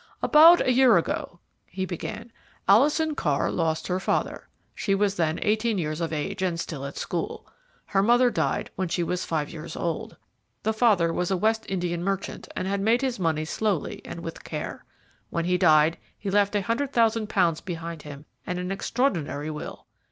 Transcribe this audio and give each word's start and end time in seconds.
"About 0.23 0.61
a 0.61 0.71
year 0.73 0.97
ago," 0.97 1.41
he 1.67 1.85
began, 1.85 2.31
"Alison 2.67 3.13
Carr 3.13 3.51
lost 3.51 3.85
her 3.85 3.99
father, 3.99 4.47
She 4.73 4.95
was 4.95 5.13
then 5.15 5.37
eighteen 5.43 5.77
years 5.77 6.01
of 6.01 6.11
age, 6.11 6.41
and 6.41 6.59
still 6.59 6.85
at 6.87 6.97
school. 6.97 7.45
Her 7.85 8.01
mother 8.01 8.31
died 8.31 8.71
when 8.75 8.87
she 8.87 9.03
was 9.03 9.25
five 9.25 9.51
years 9.51 9.75
old. 9.75 10.17
The 10.63 10.73
father 10.73 11.13
was 11.13 11.29
a 11.29 11.37
West 11.37 11.67
Indian 11.69 12.03
merchant, 12.03 12.47
and 12.55 12.67
had 12.67 12.81
made 12.81 13.03
his 13.03 13.19
money 13.19 13.45
slowly 13.45 14.01
and 14.03 14.21
with 14.21 14.43
care. 14.43 14.83
When 15.29 15.45
he 15.45 15.59
died 15.59 15.99
he 16.17 16.31
left 16.31 16.55
a 16.55 16.63
hundred 16.63 16.93
thousand 16.93 17.29
pounds 17.29 17.61
behind 17.61 18.01
him 18.01 18.25
and 18.43 18.57
an 18.57 18.71
extraordinary 18.71 19.51
will. 19.51 19.85